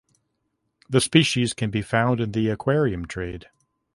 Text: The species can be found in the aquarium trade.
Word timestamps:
The 0.89 0.99
species 0.99 1.53
can 1.53 1.69
be 1.69 1.83
found 1.83 2.21
in 2.21 2.31
the 2.31 2.49
aquarium 2.49 3.05
trade. 3.05 3.45